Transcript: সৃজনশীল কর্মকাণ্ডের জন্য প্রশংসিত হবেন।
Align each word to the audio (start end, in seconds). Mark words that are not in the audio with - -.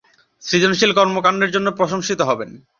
সৃজনশীল 0.43 0.91
কর্মকাণ্ডের 0.97 1.53
জন্য 1.55 1.67
প্রশংসিত 1.79 2.19
হবেন। 2.29 2.49